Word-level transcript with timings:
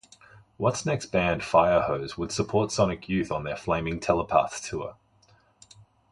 Watt's 0.57 0.83
next 0.83 1.11
band, 1.11 1.43
Firehose, 1.43 2.17
would 2.17 2.31
support 2.31 2.71
Sonic 2.71 3.07
Youth 3.07 3.31
on 3.31 3.43
their 3.43 3.55
Flaming 3.55 3.99
Telepaths 3.99 4.67
tour. 4.67 4.95